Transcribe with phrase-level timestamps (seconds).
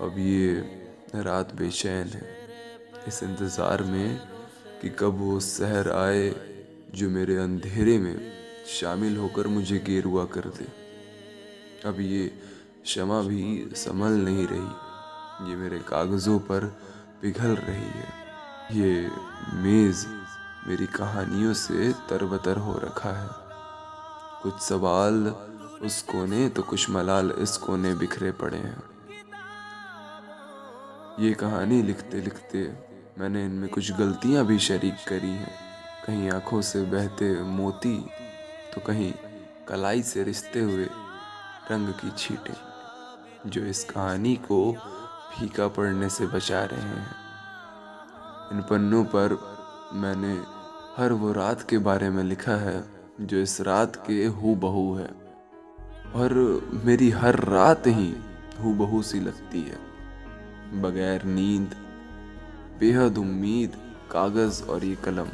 [0.00, 2.28] अब ये रात बेचैन है।
[3.08, 4.20] इस इंतज़ार में
[4.82, 6.28] कि कब वो शहर आए
[6.94, 8.32] जो मेरे अंधेरे में
[8.70, 10.66] शामिल होकर मुझे गेरुआ कर दे।
[11.88, 12.26] अब ये
[12.84, 16.66] क्षमा भी संभल नहीं रही। ये मेरे कागज़ों पर
[17.22, 18.08] पिघल रही है।
[18.72, 19.10] ये
[19.54, 20.06] मेज़
[20.68, 23.28] मेरी कहानियों से तरबतर हो रखा है।
[24.42, 25.26] कुछ सवाल
[25.82, 28.82] उस कोने तो कुछ मलाल इस कोने बिखरे पड़े हैं।
[31.20, 32.60] ये कहानी लिखते लिखते
[33.18, 35.52] मैंने इनमें कुछ गलतियाँ भी शरीक करी हैं।
[36.06, 37.96] कहीं आँखों से बहते मोती
[38.74, 39.12] तो कहीं
[39.68, 40.84] कलाई से रिश्ते हुए
[41.70, 42.54] रंग की छीटें,
[43.46, 44.60] जो इस कहानी को
[45.34, 47.14] फीका पड़ने से बचा रहे हैं।
[48.52, 49.38] इन पन्नों पर
[49.94, 50.34] मैंने
[50.96, 52.84] हर वो रात के बारे में लिखा है,
[53.20, 55.08] जो इस रात के हु बहू है।
[56.14, 56.34] और
[56.84, 58.14] मेरी हर रात ही
[58.60, 59.93] हु बहू सी लगती है।
[60.72, 61.74] बगैर नींद,
[62.80, 63.76] बेहद उम्मीद,
[64.10, 65.28] कागज़ और ये कलम।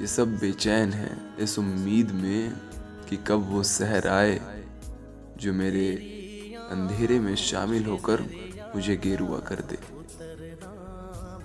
[0.00, 2.52] ये सब बेचैन है इस उम्मीद में
[3.08, 4.40] कि कब वो सहर आए,
[5.38, 5.88] जो मेरे
[6.70, 8.22] अंधेरे में शामिल होकर
[8.74, 9.78] मुझे गेरुआ कर दे।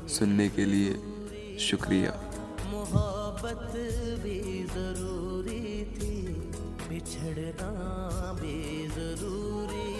[0.10, 2.12] सुनने के लिए शुक्रिया।
[2.72, 3.72] मोहब्बत
[4.24, 6.16] भी ज़रूरी थी,
[6.90, 7.72] बिछड़ना
[8.42, 9.92] भी ज़रूरी